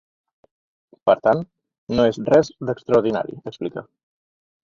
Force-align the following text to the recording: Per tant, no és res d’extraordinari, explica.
Per 1.09 1.15
tant, 1.27 1.43
no 1.99 2.07
és 2.13 2.19
res 2.31 2.49
d’extraordinari, 2.69 3.39
explica. 3.53 3.85